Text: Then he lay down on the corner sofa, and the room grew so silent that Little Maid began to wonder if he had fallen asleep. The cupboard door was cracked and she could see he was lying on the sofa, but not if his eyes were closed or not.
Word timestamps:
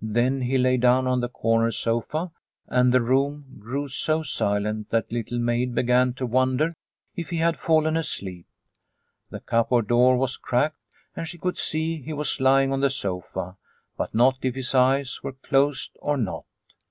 Then 0.00 0.40
he 0.40 0.56
lay 0.56 0.78
down 0.78 1.06
on 1.06 1.20
the 1.20 1.28
corner 1.28 1.70
sofa, 1.70 2.32
and 2.68 2.90
the 2.90 3.02
room 3.02 3.56
grew 3.58 3.86
so 3.88 4.22
silent 4.22 4.88
that 4.88 5.12
Little 5.12 5.38
Maid 5.38 5.74
began 5.74 6.14
to 6.14 6.24
wonder 6.24 6.74
if 7.16 7.28
he 7.28 7.36
had 7.36 7.58
fallen 7.58 7.94
asleep. 7.94 8.46
The 9.28 9.40
cupboard 9.40 9.88
door 9.88 10.16
was 10.16 10.38
cracked 10.38 10.80
and 11.14 11.28
she 11.28 11.36
could 11.36 11.58
see 11.58 12.00
he 12.00 12.14
was 12.14 12.40
lying 12.40 12.72
on 12.72 12.80
the 12.80 12.88
sofa, 12.88 13.58
but 13.98 14.14
not 14.14 14.38
if 14.40 14.54
his 14.54 14.74
eyes 14.74 15.20
were 15.22 15.34
closed 15.34 15.98
or 16.00 16.16
not. 16.16 16.46